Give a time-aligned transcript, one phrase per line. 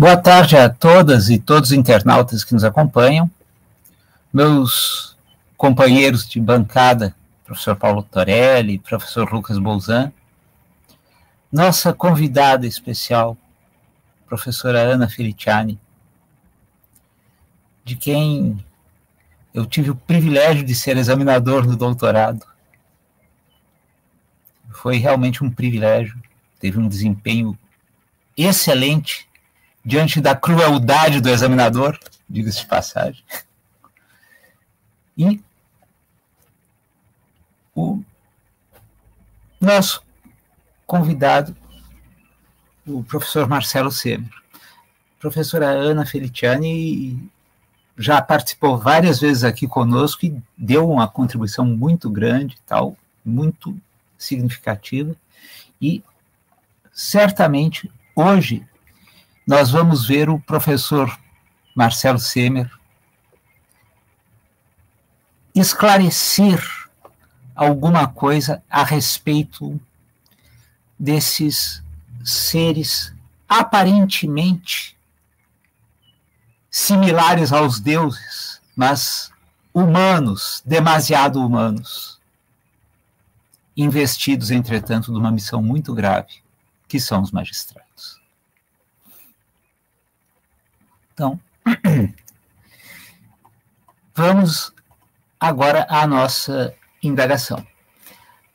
[0.00, 3.30] Boa tarde a todas e todos os internautas que nos acompanham,
[4.32, 5.14] meus
[5.58, 10.10] companheiros de bancada, professor Paulo Torelli, professor Lucas Bolzan,
[11.52, 13.36] nossa convidada especial,
[14.26, 15.78] professora Ana Feliciani,
[17.84, 18.64] de quem
[19.52, 22.46] eu tive o privilégio de ser examinador no doutorado.
[24.70, 26.18] Foi realmente um privilégio,
[26.58, 27.54] teve um desempenho
[28.34, 29.28] excelente
[29.84, 31.98] diante da crueldade do examinador,
[32.28, 33.24] diga-se de passagem.
[35.16, 35.42] E
[37.74, 38.02] o
[39.60, 40.02] nosso
[40.86, 41.56] convidado,
[42.86, 44.30] o professor Marcelo Semer.
[45.18, 47.30] A professora Ana Feliciani
[47.96, 53.78] já participou várias vezes aqui conosco e deu uma contribuição muito grande, tal, muito
[54.16, 55.14] significativa.
[55.80, 56.02] E
[56.92, 58.66] certamente hoje
[59.50, 61.12] nós vamos ver o professor
[61.74, 62.70] Marcelo Semer
[65.52, 66.64] esclarecer
[67.52, 69.80] alguma coisa a respeito
[70.96, 71.82] desses
[72.22, 73.12] seres
[73.48, 74.96] aparentemente
[76.70, 79.32] similares aos deuses, mas
[79.74, 82.20] humanos, demasiado humanos,
[83.76, 86.40] investidos, entretanto, numa missão muito grave,
[86.86, 87.89] que são os magistrados.
[91.20, 91.38] Então,
[94.16, 94.72] vamos
[95.38, 97.62] agora à nossa indagação.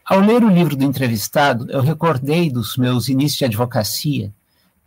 [0.03, 4.33] Ao ler o livro do entrevistado, eu recordei dos meus inícios de advocacia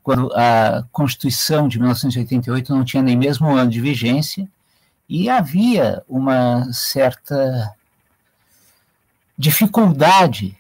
[0.03, 4.49] quando a Constituição de 1988 não tinha nem mesmo um ano de vigência
[5.09, 7.73] e havia uma certa
[9.37, 10.59] dificuldade,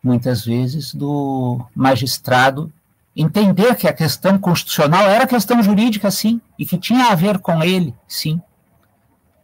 [0.00, 2.72] muitas vezes, do magistrado
[3.20, 7.62] entender que a questão constitucional era questão jurídica, sim, e que tinha a ver com
[7.62, 8.40] ele, sim.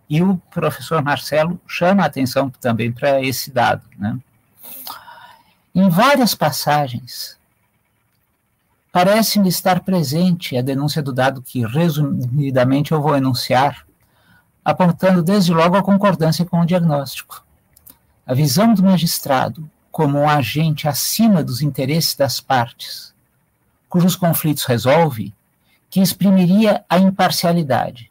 [0.09, 3.83] E o professor Marcelo chama a atenção também para esse dado.
[3.99, 4.17] Né?
[5.75, 7.37] Em várias passagens,
[8.95, 13.85] Parece-me estar presente a denúncia do dado que, resumidamente, eu vou enunciar,
[14.65, 17.45] apontando desde logo a concordância com o diagnóstico.
[18.25, 23.13] A visão do magistrado como um agente acima dos interesses das partes,
[23.95, 25.33] cujos conflitos resolve,
[25.89, 28.11] que exprimiria a imparcialidade,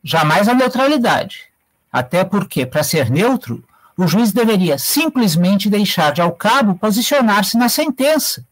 [0.00, 1.48] jamais a neutralidade,
[1.92, 3.64] até porque, para ser neutro,
[3.96, 8.46] o juiz deveria simplesmente deixar de ao cabo posicionar-se na sentença,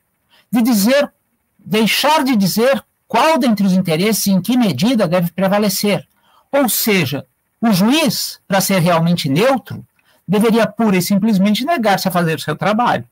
[0.50, 1.12] de dizer
[1.56, 6.04] deixar de dizer qual dentre os interesses e em que medida deve prevalecer.
[6.50, 7.24] Ou seja,
[7.60, 9.86] o juiz, para ser realmente neutro,
[10.26, 13.08] deveria pura e simplesmente negar-se a fazer o seu trabalho.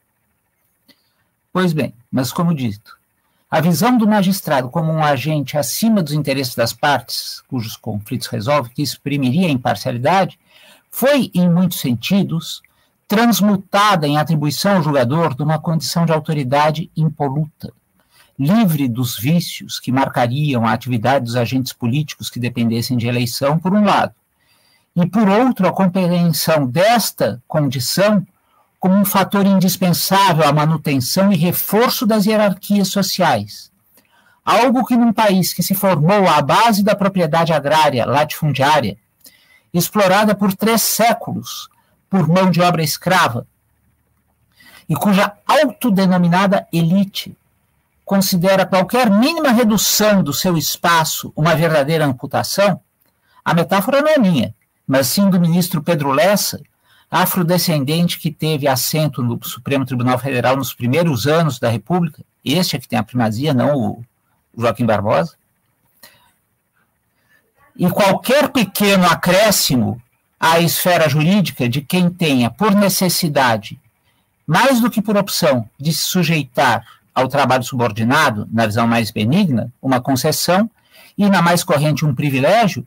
[1.53, 3.01] Pois bem, mas como dito,
[3.53, 8.71] a visão do magistrado como um agente acima dos interesses das partes, cujos conflitos resolve,
[8.71, 10.39] que exprimiria a imparcialidade,
[10.91, 12.63] foi, em muitos sentidos,
[13.07, 17.71] transmutada em atribuição ao julgador de uma condição de autoridade impoluta
[18.39, 23.75] livre dos vícios que marcariam a atividade dos agentes políticos que dependessem de eleição, por
[23.75, 24.15] um lado,
[24.97, 28.27] e por outro, a compreensão desta condição
[28.83, 33.71] como um fator indispensável à manutenção e reforço das hierarquias sociais.
[34.45, 38.99] Algo que num país que se formou à base da propriedade agrária latifundiária,
[39.73, 41.69] explorada por três séculos
[42.11, 43.47] por mão de obra escrava,
[44.89, 47.37] e cuja autodenominada elite
[48.05, 52.81] considera qualquer mínima redução do seu espaço uma verdadeira amputação,
[53.45, 54.53] a metáfora não é minha,
[54.85, 56.61] mas sim do ministro Pedro Lessa,
[57.13, 62.79] afrodescendente que teve assento no Supremo Tribunal Federal nos primeiros anos da República, este é
[62.79, 64.05] que tem a primazia, não o
[64.57, 65.35] Joaquim Barbosa.
[67.77, 70.01] E qualquer pequeno acréscimo
[70.41, 73.79] à esfera jurídica de quem tenha, por necessidade,
[74.47, 76.83] mais do que por opção, de se sujeitar
[77.15, 80.71] ao trabalho subordinado, na visão mais benigna, uma concessão,
[81.17, 82.87] e na mais corrente, um privilégio,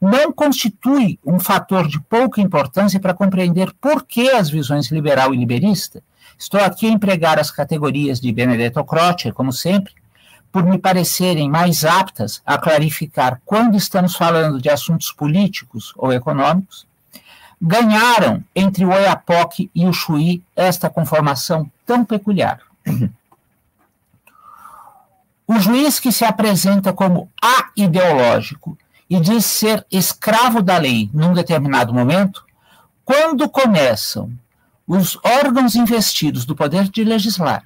[0.00, 5.36] não constitui um fator de pouca importância para compreender por que as visões liberal e
[5.36, 6.02] liberista,
[6.38, 9.94] estou aqui a empregar as categorias de Benedetto Croce, como sempre,
[10.52, 16.86] por me parecerem mais aptas a clarificar quando estamos falando de assuntos políticos ou econômicos,
[17.60, 22.60] ganharam entre o Oiapoque e o Chuí esta conformação tão peculiar.
[25.48, 28.76] O juiz que se apresenta como a-ideológico
[29.08, 32.44] e diz ser escravo da lei num determinado momento,
[33.04, 34.30] quando começam
[34.86, 37.64] os órgãos investidos do poder de legislar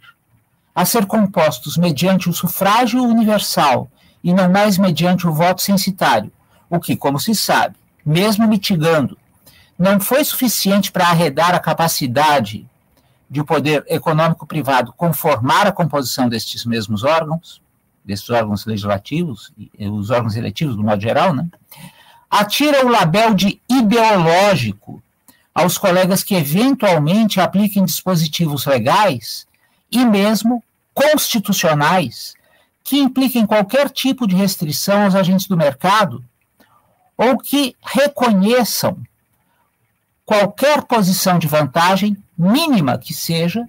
[0.75, 3.91] a ser compostos mediante o sufrágio universal
[4.23, 6.31] e não mais mediante o voto censitário,
[6.69, 9.19] o que, como se sabe, mesmo mitigando,
[9.79, 12.67] não foi suficiente para arredar a capacidade
[13.29, 17.61] de o poder econômico privado conformar a composição destes mesmos órgãos,
[18.05, 21.49] desses órgãos legislativos, os órgãos eletivos, do modo geral, né?
[22.31, 25.03] atira o label de ideológico
[25.53, 29.47] aos colegas que eventualmente apliquem dispositivos legais
[29.91, 30.63] e mesmo
[30.95, 32.35] constitucionais
[32.85, 36.25] que impliquem qualquer tipo de restrição aos agentes do mercado
[37.17, 38.97] ou que reconheçam
[40.25, 43.69] qualquer posição de vantagem, mínima que seja,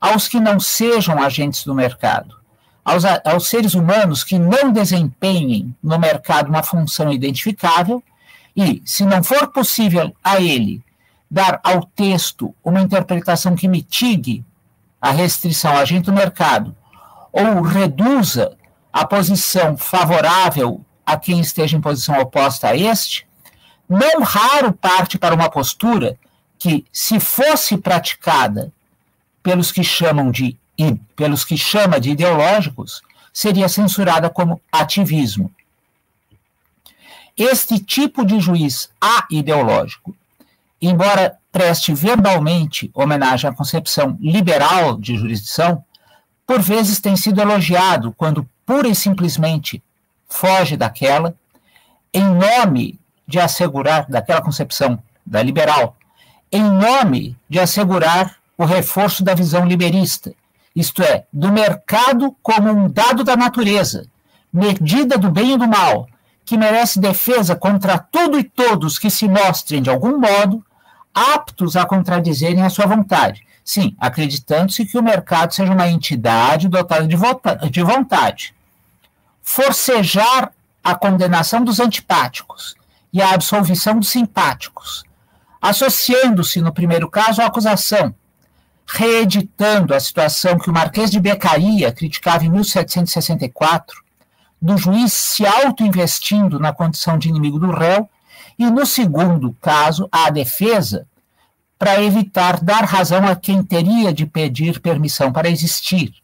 [0.00, 2.41] aos que não sejam agentes do mercado,
[2.84, 8.02] aos, aos seres humanos que não desempenhem no mercado uma função identificável
[8.56, 10.82] e, se não for possível a ele
[11.30, 14.44] dar ao texto uma interpretação que mitigue
[15.00, 16.76] a restrição agente do mercado
[17.32, 18.56] ou reduza
[18.92, 23.26] a posição favorável a quem esteja em posição oposta a este,
[23.88, 26.16] não raro parte para uma postura
[26.58, 28.72] que, se fosse praticada
[29.42, 30.56] pelos que chamam de
[31.14, 33.02] pelos que chama de ideológicos,
[33.32, 35.50] seria censurada como ativismo.
[37.36, 40.14] Este tipo de juiz a-ideológico,
[40.80, 45.84] embora preste verbalmente homenagem à concepção liberal de jurisdição,
[46.46, 49.82] por vezes tem sido elogiado quando pura e simplesmente
[50.28, 51.34] foge daquela,
[52.12, 55.96] em nome de assegurar, daquela concepção da liberal,
[56.50, 60.34] em nome de assegurar o reforço da visão liberista,
[60.74, 64.06] isto é, do mercado como um dado da natureza,
[64.52, 66.08] medida do bem e do mal,
[66.44, 70.64] que merece defesa contra tudo e todos que se mostrem, de algum modo,
[71.14, 73.46] aptos a contradizerem a sua vontade.
[73.64, 78.54] Sim, acreditando-se que o mercado seja uma entidade dotada de vontade.
[79.40, 80.52] Forcejar
[80.82, 82.74] a condenação dos antipáticos
[83.12, 85.04] e a absolvição dos simpáticos,
[85.60, 88.14] associando-se, no primeiro caso, à acusação,
[88.86, 94.02] reeditando a situação que o Marquês de Becaria criticava em 1764,
[94.60, 98.08] do juiz se auto-investindo na condição de inimigo do réu,
[98.58, 101.06] e no segundo caso, a defesa,
[101.78, 106.14] para evitar dar razão a quem teria de pedir permissão para existir,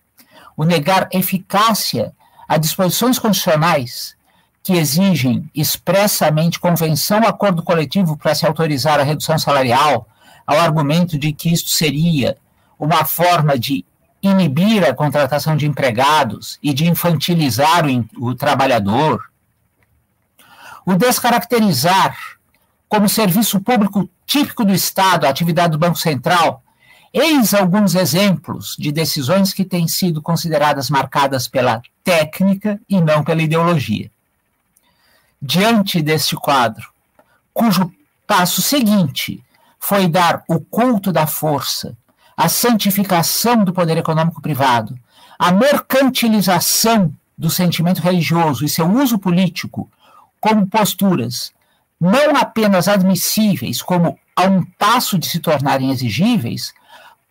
[0.57, 2.13] o negar eficácia
[2.49, 4.17] a disposições constitucionais
[4.63, 10.07] que exigem expressamente convenção acordo coletivo para se autorizar a redução salarial,
[10.47, 12.37] ao argumento de que isto seria
[12.79, 13.85] uma forma de
[14.23, 19.31] inibir a contratação de empregados e de infantilizar o, o trabalhador,
[20.85, 22.17] o descaracterizar
[22.89, 26.63] como serviço público típico do Estado a atividade do Banco Central,
[27.13, 33.43] eis alguns exemplos de decisões que têm sido consideradas marcadas pela técnica e não pela
[33.43, 34.11] ideologia.
[35.41, 36.89] Diante deste quadro,
[37.53, 37.93] cujo
[38.27, 39.43] passo seguinte
[39.79, 41.97] foi dar o culto da força
[42.38, 44.96] a santificação do poder econômico privado,
[45.37, 49.90] a mercantilização do sentimento religioso e seu uso político
[50.40, 51.52] como posturas
[52.00, 56.73] não apenas admissíveis, como a um passo de se tornarem exigíveis,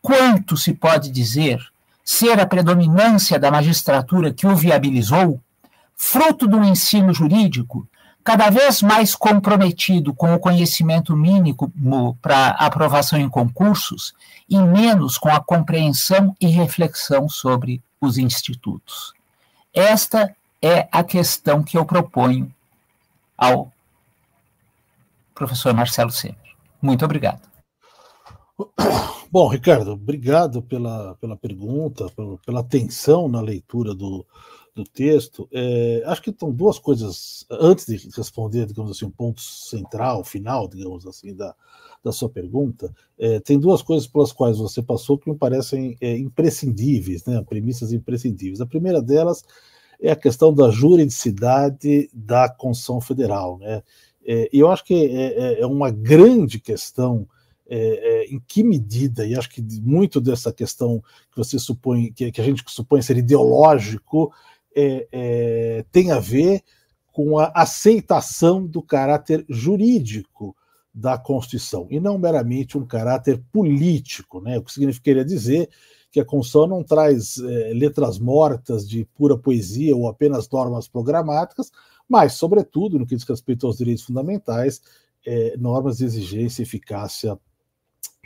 [0.02, 1.66] quanto se pode dizer
[2.04, 5.40] ser a predominância da magistratura que o viabilizou,
[5.96, 7.88] fruto do ensino jurídico
[8.28, 14.14] cada vez mais comprometido com o conhecimento mínimo para aprovação em concursos
[14.50, 19.14] e menos com a compreensão e reflexão sobre os institutos.
[19.74, 22.54] Esta é a questão que eu proponho
[23.38, 23.72] ao
[25.34, 26.36] professor Marcelo Semer.
[26.82, 27.48] Muito obrigado.
[29.32, 32.12] Bom, Ricardo, obrigado pela, pela pergunta,
[32.46, 34.26] pela atenção na leitura do,
[34.78, 39.42] do texto, é, acho que estão duas coisas, antes de responder, digamos assim, um ponto
[39.42, 41.56] central, final, digamos assim, da,
[42.04, 46.16] da sua pergunta, é, tem duas coisas pelas quais você passou que me parecem é,
[46.16, 48.62] imprescindíveis, né, premissas imprescindíveis.
[48.62, 49.44] A primeira delas
[50.00, 53.58] é a questão da juridicidade da Constituição Federal.
[53.58, 53.82] Né?
[54.28, 57.28] É, e eu acho que é, é, é uma grande questão
[57.68, 62.32] é, é, em que medida, e acho que muito dessa questão que você supõe, que,
[62.32, 64.32] que a gente supõe ser ideológico,
[64.80, 66.62] é, é, tem a ver
[67.12, 70.56] com a aceitação do caráter jurídico
[70.94, 74.58] da Constituição, e não meramente um caráter político, né?
[74.58, 75.70] o que significaria dizer
[76.12, 81.72] que a Constituição não traz é, letras mortas de pura poesia ou apenas normas programáticas,
[82.08, 84.82] mas, sobretudo, no que diz respeito aos direitos fundamentais,
[85.26, 87.38] é, normas de exigência e eficácia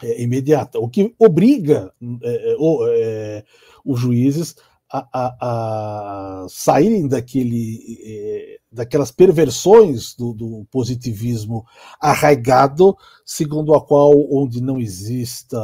[0.03, 1.93] é, imediata, o que obriga
[2.23, 2.55] é,
[2.97, 3.43] é,
[3.83, 4.55] os juízes
[4.91, 11.65] a, a, a, saírem daquele, daquelas perversões do, do, positivismo
[11.99, 12.95] arraigado,
[13.25, 15.57] segundo a qual, onde não exista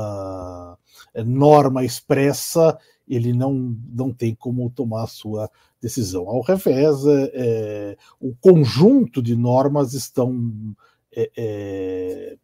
[1.25, 5.49] norma expressa, ele não, não tem como tomar a sua
[5.81, 6.27] decisão.
[6.27, 10.75] Ao revés, é, é, o conjunto de normas estão
[11.15, 12.37] é, é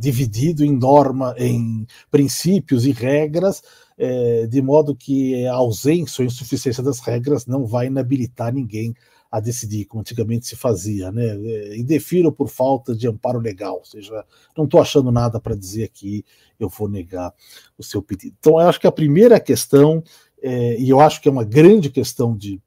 [0.00, 3.62] dividido em norma, em princípios e regras,
[3.98, 8.94] é, de modo que a ausência ou insuficiência das regras não vai inabilitar ninguém
[9.30, 11.36] a decidir, como antigamente se fazia, né?
[11.76, 14.24] Indefiro por falta de amparo legal, ou seja,
[14.56, 16.24] não estou achando nada para dizer aqui,
[16.58, 17.32] eu vou negar
[17.78, 18.34] o seu pedido.
[18.40, 20.02] Então, eu acho que a primeira questão
[20.42, 22.60] é, e eu acho que é uma grande questão de,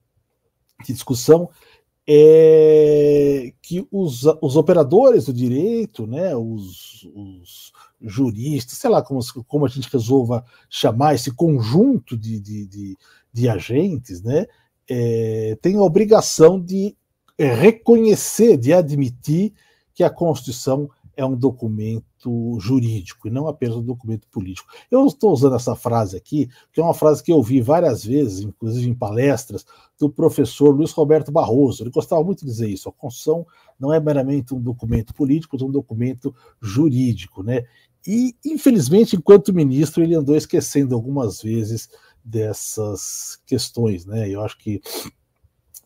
[0.86, 1.50] de discussão,
[2.08, 9.66] é que os, os operadores do direito, né, os, os juristas, sei lá como, como
[9.66, 12.98] a gente resolva chamar esse conjunto de, de, de,
[13.32, 14.46] de agentes, né,
[14.90, 16.96] é, tem a obrigação de
[17.38, 19.54] reconhecer, de admitir
[19.94, 22.06] que a Constituição é um documento
[22.60, 24.72] jurídico e não apenas um documento político.
[24.90, 28.42] Eu estou usando essa frase aqui, que é uma frase que eu vi várias vezes,
[28.42, 29.66] inclusive em palestras,
[30.00, 31.84] do professor Luiz Roberto Barroso.
[31.84, 33.46] Ele gostava muito de dizer isso: a Constituição
[33.80, 37.44] não é meramente um documento político, é um documento jurídico.
[37.44, 37.66] Né?
[38.06, 41.90] E, infelizmente, enquanto ministro, ele andou esquecendo algumas vezes
[42.24, 44.06] dessas questões.
[44.06, 44.30] Né?
[44.30, 44.82] Eu acho que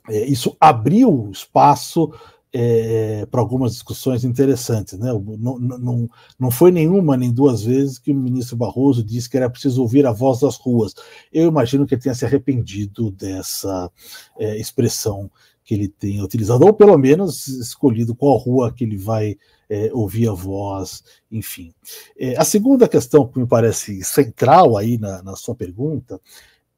[0.10, 2.12] é, isso abriu espaço
[2.60, 4.98] é, para algumas discussões interessantes.
[4.98, 5.12] Né?
[5.38, 6.10] Não, não,
[6.40, 10.08] não foi nenhuma nem duas vezes que o ministro Barroso disse que era preciso ouvir
[10.08, 10.96] a voz das ruas.
[11.32, 13.92] Eu imagino que ele tenha se arrependido dessa
[14.40, 15.30] é, expressão
[15.64, 19.38] que ele tenha utilizado, ou pelo menos escolhido qual rua que ele vai
[19.70, 21.74] é, ouvir a voz, enfim.
[22.18, 26.20] É, a segunda questão que me parece central aí na, na sua pergunta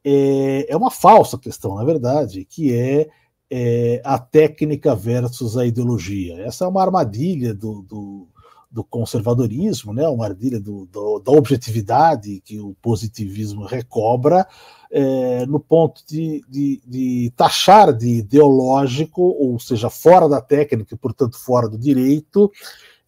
[0.04, 3.08] é, é uma falsa questão, na verdade, que é
[3.50, 6.40] é, a técnica versus a ideologia.
[6.42, 8.28] Essa é uma armadilha do, do,
[8.70, 10.08] do conservadorismo, né?
[10.08, 14.48] uma armadilha do, do, da objetividade que o positivismo recobra,
[14.92, 20.98] é, no ponto de, de, de, taxar de ideológico, ou seja, fora da técnica e,
[20.98, 22.52] portanto, fora do direito,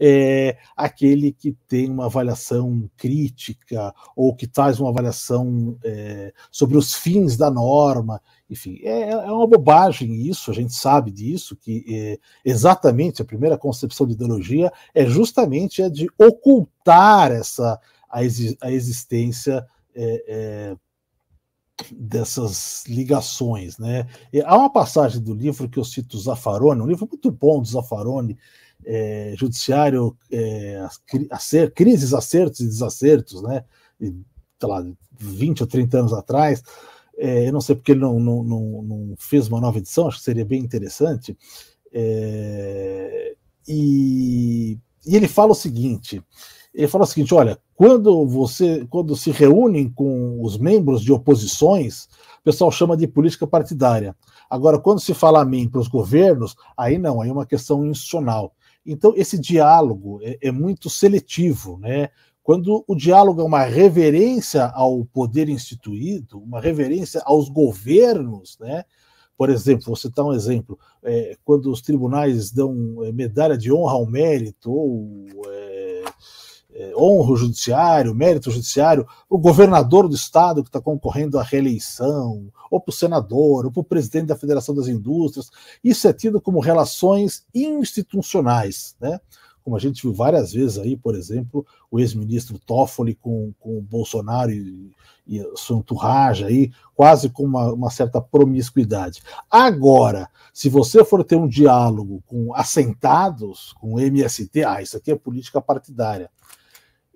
[0.03, 6.95] é aquele que tem uma avaliação crítica ou que traz uma avaliação é, sobre os
[6.95, 8.19] fins da norma.
[8.49, 13.59] Enfim, é, é, uma bobagem isso, a gente sabe disso, que é, exatamente a primeira
[13.59, 18.19] concepção de ideologia é justamente a de ocultar essa, a,
[18.61, 19.63] a existência
[19.95, 20.75] é, é,
[21.91, 23.77] dessas ligações.
[23.77, 24.07] Né?
[24.45, 28.37] Há uma passagem do livro que eu cito Zaffaroni, um livro muito bom do Zaffaroni,
[28.85, 30.85] é, judiciário, é,
[31.29, 33.63] acer, crises, acertos e desacertos, né?
[33.99, 34.13] E,
[34.59, 34.85] sei lá,
[35.19, 36.63] 20 ou 30 anos atrás.
[37.17, 40.17] É, eu não sei porque ele não, não, não, não, fez uma nova edição, acho
[40.17, 41.37] que seria bem interessante.
[41.93, 43.35] É,
[43.67, 46.23] e, e, ele fala o seguinte:
[46.73, 52.05] ele fala o seguinte: olha, quando você, quando se reúnem com os membros de oposições,
[52.39, 54.15] o pessoal chama de política partidária.
[54.49, 58.53] Agora, quando se fala amém para os governos, aí não, aí é uma questão institucional.
[58.85, 62.09] Então, esse diálogo é, é muito seletivo, né?
[62.43, 68.83] Quando o diálogo é uma reverência ao poder instituído, uma reverência aos governos, né?
[69.37, 73.93] Por exemplo, vou citar um exemplo: é, quando os tribunais dão é, medalha de honra
[73.93, 75.70] ao mérito ou é,
[76.95, 82.79] honra o judiciário, mérito judiciário, o governador do estado que está concorrendo à reeleição, ou
[82.79, 85.49] para o senador, ou para o presidente da Federação das Indústrias.
[85.83, 89.19] Isso é tido como relações institucionais, né?
[89.63, 93.81] Como a gente viu várias vezes aí, por exemplo, o ex-ministro Toffoli com, com o
[93.81, 94.91] Bolsonaro e,
[95.27, 99.21] e sua entourage aí, quase com uma, uma certa promiscuidade.
[99.49, 105.15] Agora, se você for ter um diálogo com assentados, com MST, ah, isso aqui é
[105.15, 106.29] política partidária.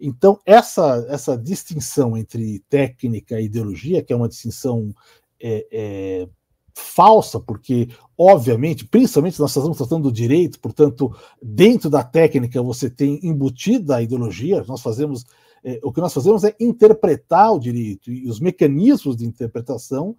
[0.08, 4.94] Então, essa, essa distinção entre técnica e ideologia, que é uma distinção
[5.42, 6.28] é, é,
[6.76, 13.20] falsa, porque, obviamente, principalmente nós estamos tratando do direito, portanto, dentro da técnica você tem
[13.24, 15.26] embutida a ideologia, nós fazemos.
[15.64, 20.16] É, o que nós fazemos é interpretar o direito, e os mecanismos de interpretação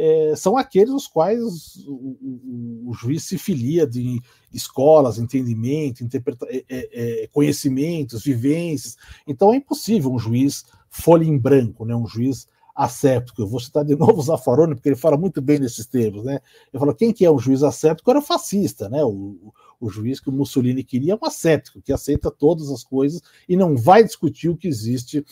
[0.00, 4.18] é, são aqueles os quais o, o, o, juiz se filia de
[4.50, 8.96] escolas, entendimento, é, é, é, conhecimentos, vivências.
[9.26, 13.42] Então é impossível um juiz folha em branco, né, um juiz asséptico.
[13.42, 16.24] Eu vou citar de novo o Zaffaroni, porque ele fala muito bem nesses termos.
[16.24, 16.40] Né?
[16.72, 19.04] Ele falou: quem que é um juiz asséptico era o fascista, né?
[19.04, 23.20] o, o juiz que o Mussolini queria é um asséptico, que aceita todas as coisas
[23.46, 25.24] e não vai discutir o que existe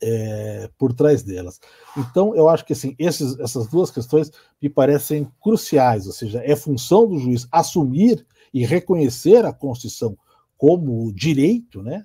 [0.00, 1.60] é, por trás delas.
[1.96, 4.30] Então, eu acho que assim, esses, essas duas questões
[4.60, 10.16] me parecem cruciais, ou seja, é função do juiz assumir e reconhecer a Constituição
[10.56, 12.04] como direito, né?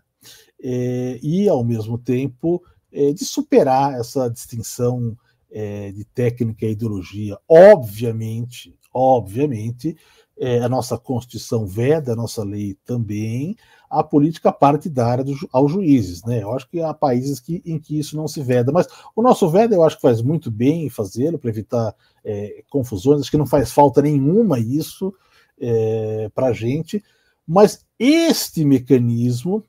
[0.64, 2.62] É, e, ao mesmo tempo,
[2.92, 5.18] é, de superar essa distinção
[5.50, 7.38] é, de técnica e ideologia.
[7.48, 9.96] Obviamente, obviamente,
[10.42, 13.56] é, a nossa Constituição veda, a nossa lei também,
[13.88, 16.24] a política partidária do, aos juízes.
[16.24, 16.42] Né?
[16.42, 19.48] Eu acho que há países que, em que isso não se veda, mas o nosso
[19.48, 21.94] veda eu acho que faz muito bem fazê-lo para evitar
[22.26, 25.14] é, confusões, acho que não faz falta nenhuma isso
[25.60, 27.04] é, para a gente,
[27.48, 29.64] mas este mecanismo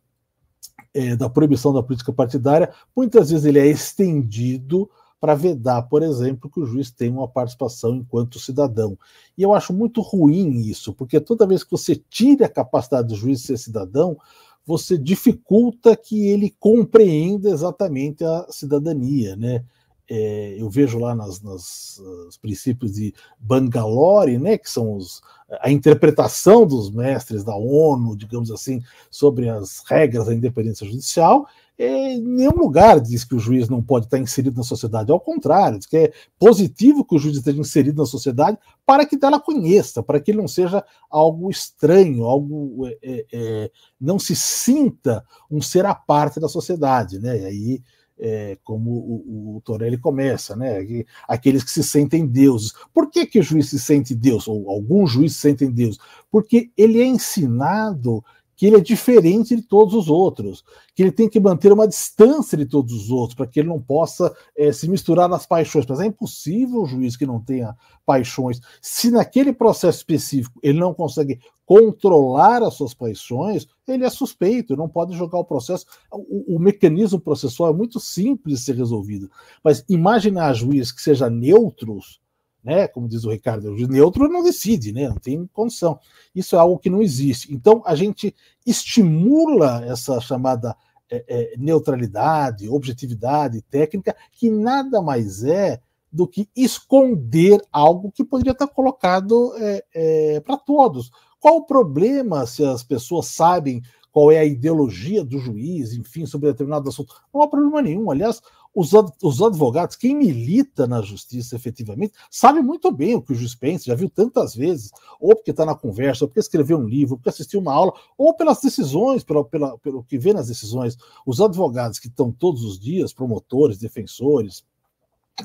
[0.94, 4.88] é, da proibição da política partidária, muitas vezes ele é estendido
[5.22, 8.98] para vedar, por exemplo, que o juiz tenha uma participação enquanto cidadão.
[9.38, 13.14] E eu acho muito ruim isso, porque toda vez que você tira a capacidade do
[13.14, 14.18] juiz ser cidadão,
[14.66, 19.64] você dificulta que ele compreenda exatamente a cidadania, né?
[20.10, 22.00] É, eu vejo lá nas, nas
[22.42, 25.22] princípios de Bangalore, né, que são os,
[25.60, 31.46] a interpretação dos mestres da ONU, digamos assim, sobre as regras da independência judicial,
[31.84, 35.10] em nenhum lugar diz que o juiz não pode estar inserido na sociedade.
[35.10, 39.16] Ao contrário, diz que é positivo que o juiz esteja inserido na sociedade para que
[39.16, 43.70] dela conheça, para que ele não seja algo estranho, algo é, é, é
[44.00, 47.40] não se sinta um ser à parte da sociedade, né?
[47.40, 47.82] E aí
[48.18, 50.78] é, como o, o, Torelli começa, né?
[51.26, 52.72] Aqueles que se sentem deuses.
[52.94, 55.98] Por que, que o juiz se sente Deus, ou alguns juízes se sentem Deus?
[56.30, 58.22] Porque ele é ensinado
[58.62, 60.62] que ele é diferente de todos os outros,
[60.94, 63.82] que ele tem que manter uma distância de todos os outros, para que ele não
[63.82, 65.84] possa é, se misturar nas paixões.
[65.84, 67.76] Mas é impossível o juiz que não tenha
[68.06, 74.76] paixões, se naquele processo específico ele não consegue controlar as suas paixões, ele é suspeito,
[74.76, 75.84] não pode jogar o processo.
[76.12, 79.28] O, o mecanismo processual é muito simples de ser resolvido.
[79.64, 82.21] Mas imaginar juízes que sejam neutros
[82.62, 82.86] né?
[82.86, 85.08] Como diz o Ricardo, o neutro não decide, né?
[85.08, 85.98] Não tem condição.
[86.34, 87.52] Isso é algo que não existe.
[87.52, 88.34] Então a gente
[88.66, 90.76] estimula essa chamada
[91.10, 98.52] é, é, neutralidade, objetividade técnica, que nada mais é do que esconder algo que poderia
[98.52, 101.10] estar colocado é, é para todos.
[101.40, 103.82] Qual o problema se as pessoas sabem
[104.12, 107.14] qual é a ideologia do juiz, enfim, sobre determinado assunto?
[107.32, 108.10] Não há problema nenhum.
[108.10, 108.42] Aliás,
[108.74, 113.54] os, os advogados, quem milita na justiça efetivamente, sabe muito bem o que o juiz
[113.54, 117.14] pensa, já viu tantas vezes, ou porque está na conversa, ou porque escreveu um livro,
[117.14, 120.96] ou porque assistiu uma aula, ou pelas decisões, pela, pela, pelo que vê nas decisões.
[121.26, 124.64] Os advogados que estão todos os dias, promotores, defensores,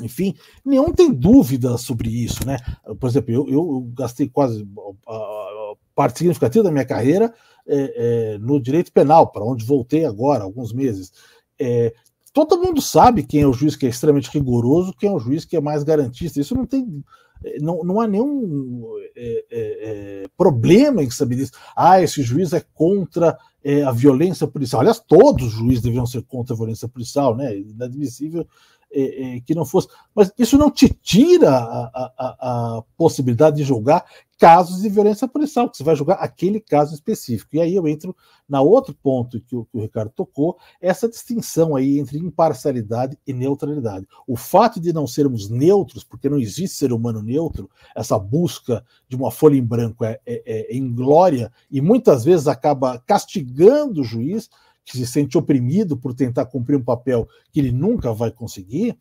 [0.02, 0.36] enfim,
[0.66, 2.58] nenhum tem dúvida sobre isso, né?
[3.00, 4.68] Por exemplo, eu, eu gastei quase
[5.08, 7.34] a parte significativa da minha carreira
[7.66, 11.12] é, é, no direito penal, para onde voltei agora, alguns meses.
[11.60, 11.94] É,
[12.46, 15.46] todo mundo sabe quem é o juiz que é extremamente rigoroso, quem é o juiz
[15.46, 16.40] que é mais garantista.
[16.40, 17.04] Isso não tem.
[17.62, 18.84] Não, não há nenhum
[19.16, 21.52] é, é, problema em saber disso.
[21.76, 24.82] Ah, esse juiz é contra é, a violência policial.
[24.82, 27.58] Aliás, todos os juízes deveriam ser contra a violência policial, né?
[27.58, 28.48] Inadmissível
[29.46, 29.90] que não fosse.
[30.16, 34.06] Mas isso não te tira a, a, a, possibilidade de julgar
[34.38, 37.56] casos de violência policial, que você vai julgar aquele caso específico.
[37.56, 38.16] E aí eu entro
[38.48, 43.34] na outro ponto que o, que o Ricardo tocou, essa distinção aí entre imparcialidade e
[43.34, 44.08] neutralidade.
[44.28, 49.16] O fato de não sermos neutros, porque não existe ser humano neutro, essa busca de
[49.16, 54.50] uma folha em branco é, é, é inglória e muitas vezes acaba castigando o juiz
[54.86, 58.98] que se sente oprimido por tentar cumprir um papel que ele nunca vai conseguir,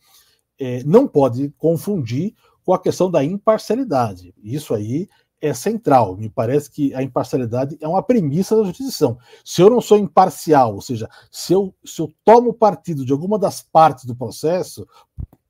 [0.59, 4.35] é, não pode confundir com a questão da imparcialidade.
[4.43, 5.09] Isso aí
[5.41, 6.17] é central.
[6.17, 9.19] Me parece que a imparcialidade é uma premissa da jurisdição.
[9.45, 13.39] Se eu não sou imparcial, ou seja, se eu, se eu tomo partido de alguma
[13.39, 14.87] das partes do processo,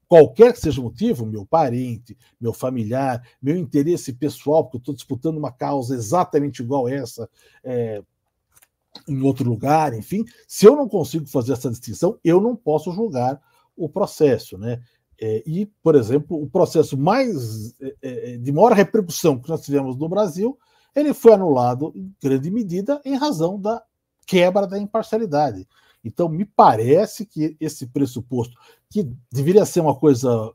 [0.08, 4.94] qualquer que seja o motivo, meu parente, meu familiar, meu interesse pessoal, porque eu estou
[4.94, 7.28] disputando uma causa exatamente igual a essa,
[7.62, 8.02] é,
[9.06, 13.40] em outro lugar, enfim, se eu não consigo fazer essa distinção, eu não posso julgar
[13.76, 14.80] o processo, né?
[15.20, 19.96] É, e, por exemplo, o processo mais é, é, de maior repercussão que nós tivemos
[19.96, 20.58] no Brasil,
[20.94, 23.82] ele foi anulado em grande medida em razão da
[24.26, 25.66] quebra da imparcialidade.
[26.04, 28.56] Então, me parece que esse pressuposto,
[28.90, 30.54] que deveria ser uma coisa, ou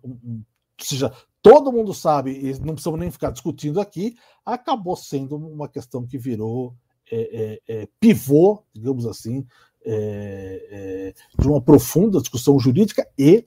[0.80, 6.06] seja, todo mundo sabe, e não precisamos nem ficar discutindo aqui, acabou sendo uma questão
[6.06, 6.74] que virou
[7.12, 9.46] é, é, é, pivô, digamos assim,
[9.84, 13.46] de uma profunda discussão jurídica e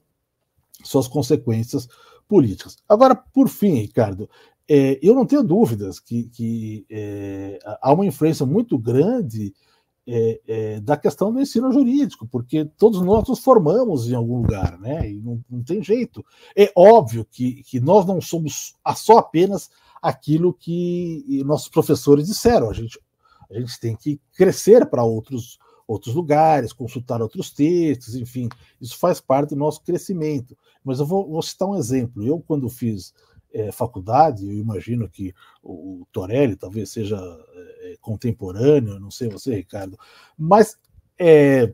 [0.83, 1.87] suas consequências
[2.27, 2.77] políticas.
[2.87, 4.29] Agora, por fim, Ricardo,
[4.67, 9.53] é, eu não tenho dúvidas que, que é, há uma influência muito grande
[10.07, 14.79] é, é, da questão do ensino jurídico, porque todos nós nos formamos em algum lugar,
[14.79, 15.09] né?
[15.09, 16.23] E não, não tem jeito.
[16.55, 19.69] É óbvio que, que nós não somos só apenas
[20.01, 22.69] aquilo que nossos professores disseram.
[22.69, 22.99] A gente,
[23.49, 28.49] a gente tem que crescer para outros, outros lugares, consultar outros textos, enfim,
[28.81, 30.57] isso faz parte do nosso crescimento.
[30.83, 32.25] Mas eu vou, vou citar um exemplo.
[32.25, 33.13] Eu, quando fiz
[33.53, 37.17] é, faculdade, eu imagino que o, Torelli talvez seja
[37.81, 39.97] é, contemporâneo, não sei você, Ricardo,
[40.37, 40.77] mas
[41.17, 41.73] é,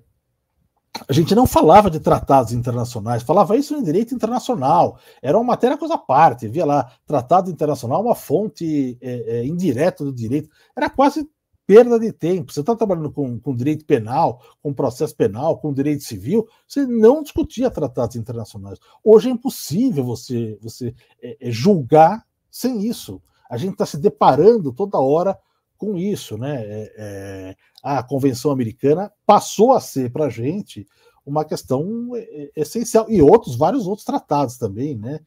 [1.07, 5.77] a gente não falava de tratados internacionais, falava isso em direito internacional, era uma matéria
[5.77, 10.89] coisa à parte, via lá, tratado internacional, uma fonte é, é, indireta do direito, era
[10.89, 11.27] quase
[11.71, 12.51] perda de tempo.
[12.51, 17.23] Você está trabalhando com, com direito penal, com processo penal, com direito civil, você não
[17.23, 18.77] discutia tratados internacionais.
[19.01, 23.21] Hoje é impossível você, você é, é, julgar sem isso.
[23.49, 25.39] A gente está se deparando toda hora
[25.77, 26.37] com isso.
[26.37, 26.61] Né?
[26.61, 30.85] É, é a Convenção Americana passou a ser para a gente
[31.25, 33.05] uma questão é, é, essencial.
[33.09, 35.21] E outros, vários outros tratados também, né?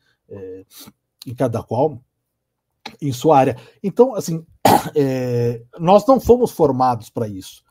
[1.27, 2.03] em cada qual
[3.01, 3.57] em sua área.
[3.83, 4.45] Então, assim,
[4.95, 7.63] é, nós não fomos formados para isso.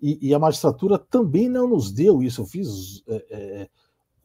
[0.00, 2.40] E, e, a magistratura também não nos deu isso.
[2.40, 3.68] Eu fiz é, é,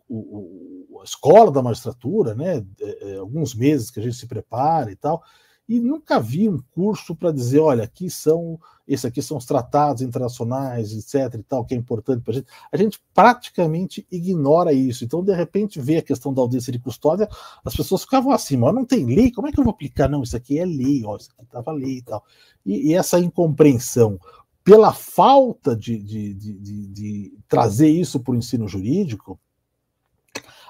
[0.08, 4.28] o, o, a escola da magistratura, né, é, é, alguns meses que a gente se
[4.28, 5.22] prepara e tal,
[5.68, 10.04] e nunca vi um curso para dizer, olha, aqui são, esse aqui são os tratados
[10.04, 11.40] internacionais, etc.
[11.40, 12.48] e tal, que é importante para a gente.
[12.72, 15.04] A gente praticamente ignora isso.
[15.04, 17.28] Então, de repente, vê a questão da audiência de custódia,
[17.64, 20.08] as pessoas ficavam assim, mas não tem lei, como é que eu vou aplicar?
[20.08, 22.24] Não, isso aqui é lei, ó, isso aqui estava lei e tal.
[22.64, 24.20] E, e, essa incompreensão,
[24.64, 29.40] pela falta de, de, de, de trazer isso para o ensino jurídico,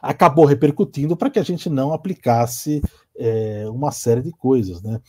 [0.02, 2.82] acabou repercutindo para que a gente não aplicasse
[3.16, 5.00] é, uma série de coisas, né?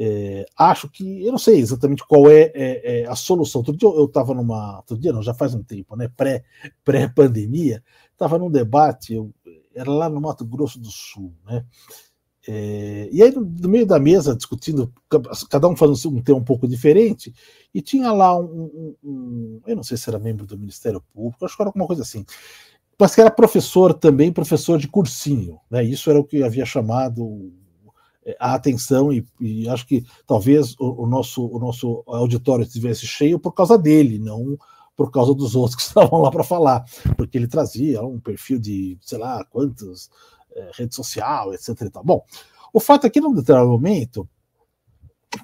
[0.00, 3.60] É, acho que eu não sei exatamente qual é, é, é a solução.
[3.60, 6.08] Outro dia eu estava numa, outro dia não, já faz um tempo, né?
[6.16, 6.44] Pré
[6.84, 9.34] pré pandemia, estava num debate, eu,
[9.74, 11.64] era lá no Mato Grosso do Sul, né?
[12.46, 14.90] É, e aí no, no, meio da mesa discutindo,
[15.50, 17.34] cada um fazendo um tema um pouco diferente,
[17.74, 21.44] e tinha lá um, um, um, eu não sei se era membro do Ministério Público,
[21.44, 22.24] acho que era alguma coisa assim
[22.98, 25.60] mas que era professor também, professor de cursinho.
[25.70, 25.84] Né?
[25.84, 27.52] Isso era o que havia chamado
[28.26, 33.06] é, a atenção e, e acho que talvez o, o, nosso, o nosso auditório estivesse
[33.06, 34.58] cheio por causa dele, não
[34.96, 36.84] por causa dos outros que estavam lá para falar,
[37.16, 40.10] porque ele trazia um perfil de, sei lá, quantas,
[40.54, 41.88] é, rede social, etc.
[42.04, 42.24] Bom,
[42.72, 44.28] o fato é que, num determinado momento,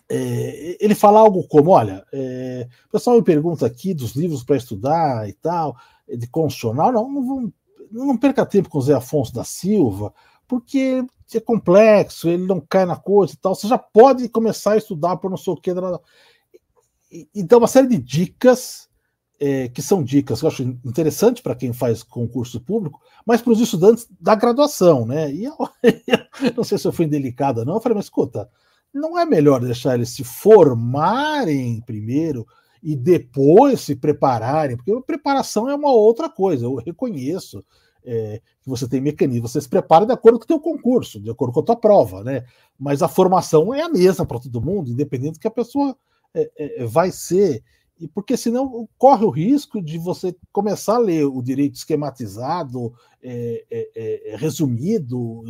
[0.08, 4.56] é, ele fala algo como: olha, é, o pessoal me pergunta aqui dos livros para
[4.56, 5.76] estudar e tal,
[6.08, 7.52] de constitucional, não, não,
[7.90, 10.12] não perca tempo com o Zé Afonso da Silva,
[10.46, 13.54] porque é complexo, ele não cai na coisa e tal.
[13.54, 15.70] Você já pode começar a estudar por não sei o que.
[17.34, 18.88] Então, uma série de dicas,
[19.40, 23.52] é, que são dicas que eu acho interessante para quem faz concurso público, mas para
[23.52, 25.32] os estudantes da graduação, né?
[25.32, 25.54] E eu,
[26.56, 28.48] não sei se eu fui indelicado ou não, eu falei, mas escuta,
[28.94, 32.46] não é melhor deixar eles se formarem primeiro
[32.82, 37.64] e depois se prepararem, porque a preparação é uma outra coisa, eu reconheço
[38.04, 41.30] é, que você tem mecanismo, você se prepara de acordo com o teu concurso, de
[41.30, 42.44] acordo com a tua prova, né?
[42.78, 45.96] Mas a formação é a mesma para todo mundo, independente do que a pessoa
[46.34, 47.62] é, é, vai ser,
[48.04, 53.64] e porque senão corre o risco de você começar a ler o direito esquematizado, é,
[53.70, 55.42] é, é, resumido,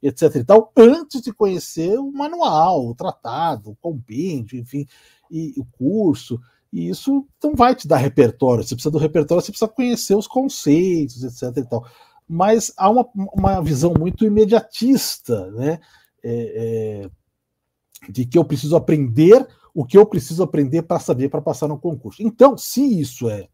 [0.00, 0.36] etc.
[0.36, 4.86] e tal, antes de conhecer o manual, o tratado, o compêndio, enfim,
[5.28, 6.40] e o curso.
[6.72, 8.62] E isso não vai te dar repertório.
[8.62, 11.56] Você precisa do repertório, você precisa conhecer os conceitos, etc.
[11.56, 11.84] E tal.
[12.28, 15.80] Mas há uma, uma visão muito imediatista, né?
[16.22, 17.10] É, é,
[18.08, 21.78] de que eu preciso aprender o que eu preciso aprender para saber para passar no
[21.78, 22.22] concurso.
[22.22, 23.48] Então, se isso é,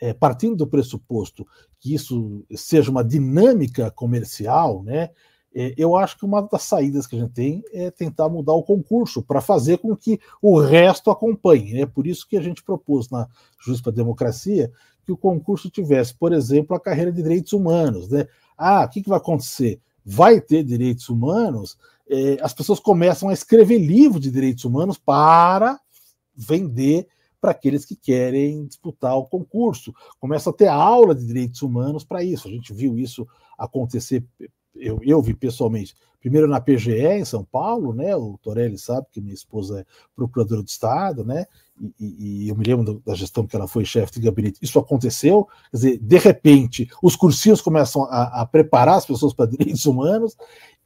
[0.00, 1.46] é, partindo do pressuposto
[1.78, 5.10] que isso seja uma dinâmica comercial, né?
[5.54, 8.62] É, eu acho que uma das saídas que a gente tem é tentar mudar o
[8.62, 11.82] concurso para fazer com que o resto acompanhe.
[11.82, 14.72] É por isso que a gente propôs na Justiça para a Democracia
[15.04, 18.08] que o concurso tivesse, por exemplo, a carreira de direitos humanos.
[18.08, 18.26] Né?
[18.56, 19.80] Ah, o que, que vai acontecer?
[20.04, 21.76] Vai ter direitos humanos?
[22.12, 25.80] É, as pessoas começam a escrever livros de direitos humanos para
[26.34, 27.06] vender
[27.40, 29.92] para aqueles que querem disputar o concurso.
[30.20, 32.46] Começa a ter aula de direitos humanos para isso.
[32.46, 33.26] A gente viu isso
[33.58, 34.24] acontecer
[34.74, 38.14] eu, eu vi pessoalmente, primeiro na PGE em São Paulo, né?
[38.14, 41.46] O Torelli sabe que minha esposa é procuradora de Estado, né?
[41.80, 44.60] E, e, e eu me lembro da gestão que ela foi chefe de gabinete.
[44.62, 49.50] Isso aconteceu, quer dizer, de repente, os cursinhos começam a, a preparar as pessoas para
[49.50, 50.36] direitos humanos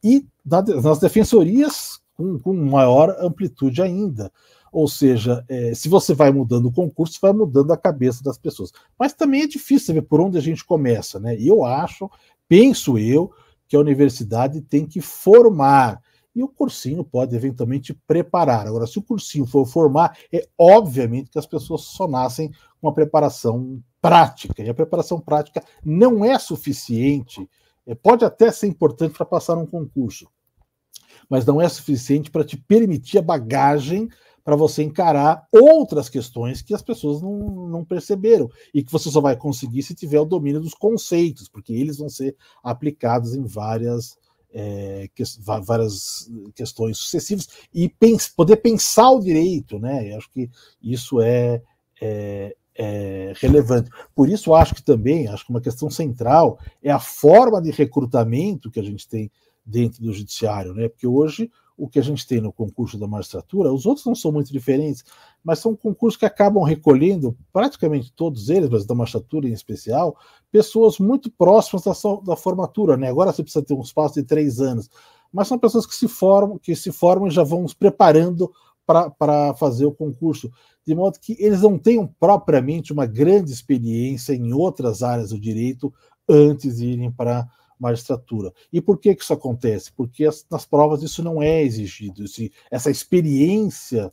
[0.02, 4.32] e nas defensorias com, com maior amplitude ainda.
[4.72, 8.72] Ou seja, é, se você vai mudando o concurso, vai mudando a cabeça das pessoas.
[8.98, 11.36] Mas também é difícil ver por onde a gente começa, né?
[11.38, 12.10] E eu acho,
[12.48, 13.30] penso eu,
[13.68, 16.00] que a universidade tem que formar.
[16.34, 18.66] E o cursinho pode eventualmente preparar.
[18.66, 22.92] Agora, se o cursinho for formar, é obviamente que as pessoas só nascem com uma
[22.92, 24.62] preparação prática.
[24.62, 27.48] E a preparação prática não é suficiente.
[27.86, 30.28] É, pode até ser importante para passar um concurso,
[31.28, 34.08] mas não é suficiente para te permitir a bagagem
[34.46, 39.20] para você encarar outras questões que as pessoas não, não perceberam e que você só
[39.20, 44.16] vai conseguir se tiver o domínio dos conceitos, porque eles vão ser aplicados em várias,
[44.54, 50.12] é, que, várias questões sucessivas e pens, poder pensar o direito, né?
[50.12, 50.48] Eu acho que
[50.80, 51.60] isso é,
[52.00, 53.90] é, é, relevante.
[54.14, 58.70] Por isso, acho que também, acho que uma questão central é a forma de recrutamento
[58.70, 59.28] que a gente tem
[59.64, 60.88] dentro do judiciário, né?
[60.88, 64.32] Porque hoje o que a gente tem no concurso da magistratura, os outros não são
[64.32, 65.04] muito diferentes,
[65.44, 70.16] mas são concursos que acabam recolhendo, praticamente todos eles, mas da magistratura em especial,
[70.50, 71.92] pessoas muito próximas da,
[72.24, 72.96] da formatura.
[72.96, 73.08] Né?
[73.08, 74.88] Agora você precisa ter um espaço de três anos,
[75.32, 78.50] mas são pessoas que se formam, que se formam e já vão se preparando
[78.86, 80.50] para fazer o concurso,
[80.86, 85.92] de modo que eles não tenham propriamente uma grande experiência em outras áreas do direito
[86.28, 87.46] antes de irem para
[87.78, 88.52] magistratura.
[88.72, 89.92] E por que, que isso acontece?
[89.92, 92.24] Porque as, nas provas isso não é exigido.
[92.70, 94.12] essa experiência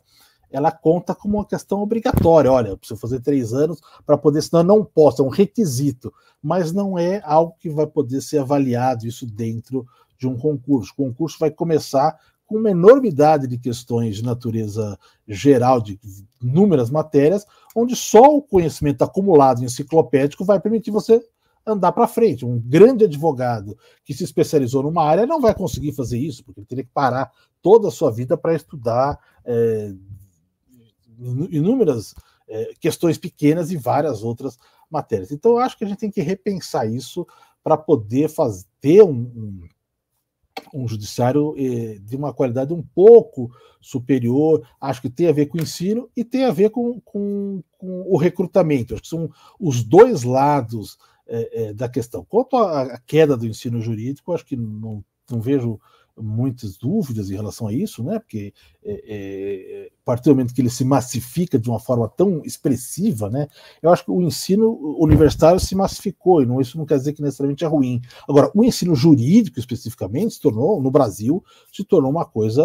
[0.53, 2.51] ela conta como uma questão obrigatória.
[2.51, 6.13] Olha, eu preciso fazer três anos para poder, senão eu não posso, é um requisito,
[6.41, 10.93] mas não é algo que vai poder ser avaliado isso dentro de um concurso.
[10.93, 14.97] O concurso vai começar com uma enormidade de questões de natureza
[15.27, 15.99] geral, de
[16.39, 21.19] inúmeras matérias, onde só o conhecimento acumulado enciclopédico vai permitir você
[21.65, 22.45] andar para frente.
[22.45, 26.67] Um grande advogado que se especializou numa área não vai conseguir fazer isso, porque ele
[26.67, 29.93] teria que parar toda a sua vida para estudar é,
[31.49, 32.13] inúmeras
[32.47, 34.57] é, questões pequenas e várias outras
[34.89, 35.31] matérias.
[35.31, 37.25] Então, eu acho que a gente tem que repensar isso
[37.63, 39.63] para poder fazer um, um,
[40.73, 43.49] um judiciário eh, de uma qualidade um pouco
[43.79, 44.67] superior.
[44.79, 48.01] Acho que tem a ver com o ensino e tem a ver com, com, com
[48.01, 48.93] o recrutamento.
[48.93, 50.97] Acho que são os dois lados
[51.27, 52.25] é, é, da questão.
[52.25, 55.79] Quanto à, queda do ensino jurídico, acho que não, não vejo
[56.15, 58.19] muitas dúvidas em relação a isso, né?
[58.19, 62.43] Porque é, é, a partir do momento que ele se massifica de uma forma tão
[62.45, 63.47] expressiva, né?
[63.81, 67.21] Eu acho que o ensino universitário se massificou e não, isso não quer dizer que
[67.21, 68.01] necessariamente é ruim.
[68.29, 72.63] Agora, o ensino jurídico especificamente se tornou no Brasil se tornou uma coisa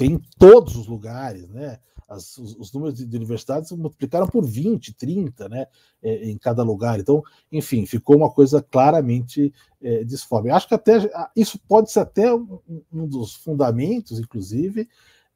[0.00, 1.78] tem em todos os lugares, né?
[2.10, 5.66] As, os, os, números de, de, universidades multiplicaram por 20, 30 né,
[6.02, 6.98] é, em cada lugar.
[6.98, 10.50] Então, enfim, ficou uma coisa claramente é, disforme.
[10.50, 12.60] Acho que até isso pode ser até um,
[12.92, 14.88] um dos fundamentos, inclusive,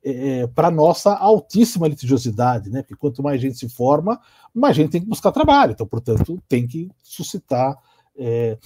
[0.05, 2.83] é, é para nossa altíssima litigiosidade, né?
[2.83, 4.21] Porque quanto mais gente se forma,
[4.53, 5.73] mais gente tem que buscar trabalho.
[5.73, 7.79] Então, portanto, tem que suscitar
[8.17, 8.59] é,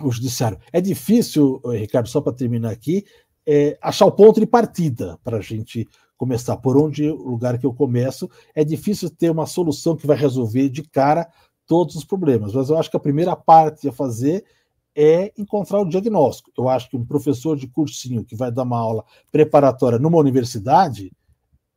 [0.00, 0.58] o judiciário.
[0.72, 3.04] É difícil, Ricardo, só para terminar aqui,
[3.44, 5.88] é, achar o ponto de partida para a gente
[6.22, 6.56] começar.
[6.56, 10.68] Por onde o lugar que eu começo, é difícil ter uma solução que vai resolver
[10.68, 11.28] de cara
[11.66, 12.54] todos os problemas.
[12.54, 14.44] Mas eu acho que a primeira parte a fazer
[14.94, 16.52] é encontrar o diagnóstico.
[16.56, 21.10] Eu acho que um professor de cursinho que vai dar uma aula preparatória numa universidade,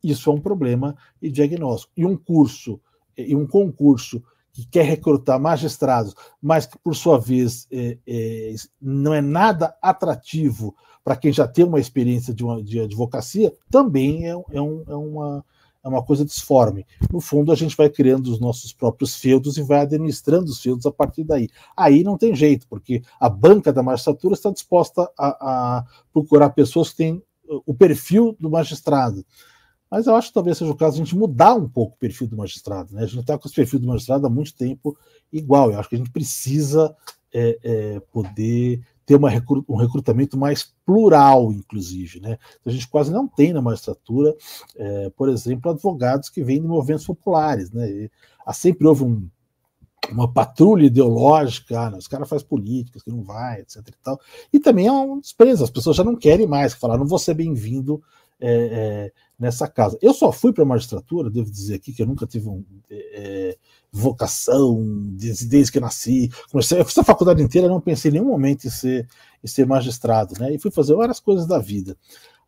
[0.04, 1.92] isso é um problema de diagnóstico.
[1.98, 2.80] E um curso
[3.18, 4.22] e um concurso
[4.56, 10.74] que quer recrutar magistrados, mas que, por sua vez, é, é, não é nada atrativo
[11.04, 14.96] para quem já tem uma experiência de, uma, de advocacia, também é, é, um, é,
[14.96, 15.46] uma,
[15.84, 16.86] é uma coisa disforme.
[17.12, 20.86] No fundo, a gente vai criando os nossos próprios feudos e vai administrando os feudos
[20.86, 21.50] a partir daí.
[21.76, 26.92] Aí não tem jeito, porque a banca da magistratura está disposta a, a procurar pessoas
[26.92, 27.22] que têm
[27.66, 29.26] o perfil do magistrado.
[29.96, 31.98] Mas eu acho que talvez seja o caso de a gente mudar um pouco o
[31.98, 32.94] perfil do magistrado.
[32.94, 33.04] Né?
[33.04, 34.94] A gente está com esse perfil do magistrado há muito tempo
[35.32, 35.72] igual.
[35.72, 36.94] Eu acho que a gente precisa
[37.34, 39.30] é, é, poder ter uma,
[39.70, 42.20] um recrutamento mais plural, inclusive.
[42.20, 42.38] Né?
[42.60, 44.36] Então, a gente quase não tem na magistratura,
[44.76, 47.72] é, por exemplo, advogados que vêm de movimentos populares.
[47.72, 47.90] Né?
[47.90, 48.12] E,
[48.46, 49.30] há sempre houve um,
[50.12, 53.78] uma patrulha ideológica, ah, os caras fazem políticas, que não vai, etc.
[53.88, 54.20] E, tal.
[54.52, 57.34] e também é um desprezo, as pessoas já não querem mais, falar, não vou ser
[57.34, 58.04] bem-vindo
[58.40, 59.98] é, é, nessa casa.
[60.02, 63.58] Eu só fui para a magistratura, devo dizer aqui que eu nunca tive um, é,
[63.92, 66.30] vocação desde, desde, que nasci.
[66.52, 69.08] Comecei, eu fiz a faculdade inteira, não pensei em nenhum momento em ser,
[69.44, 70.54] em ser magistrado, né?
[70.54, 71.98] E fui fazer várias coisas da vida.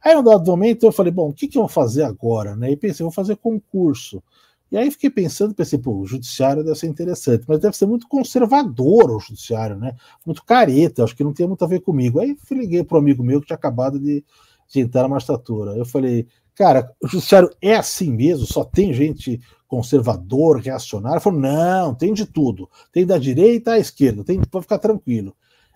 [0.04, 2.56] Aí, no dado momento, eu falei, bom, o que, que eu vou fazer agora?
[2.56, 2.71] Né?
[2.71, 4.21] E pensei, vou fazer concurso.
[4.69, 8.08] E aí fiquei pensando, pensei, pô, o judiciário deve ser interessante, mas deve ser muito
[8.08, 9.95] conservador o judiciário, né?
[10.26, 12.19] Muito careta, acho que não tem muito a ver comigo.
[12.19, 14.26] Aí liguei para um amigo meu que tinha acabado de,
[14.68, 15.72] de entrar na magistratura.
[15.72, 18.46] Eu falei, cara, o judiciário é assim mesmo?
[18.46, 21.22] Só tem gente conservador, reacionário?
[21.22, 22.70] Falou, não, tem de tudo.
[22.92, 25.36] Tem da direita à esquerda, tem para ficar tranquilo.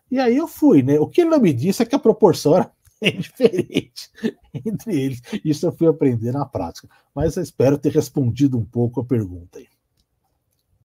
[0.10, 1.00] E aí eu fui, né?
[1.00, 2.72] O que ele não me disse é que a proporção era
[3.18, 4.10] diferente
[4.54, 5.22] entre eles.
[5.44, 6.88] Isso eu fui aprender na prática.
[7.16, 9.68] Mas eu espero ter respondido um pouco a pergunta aí.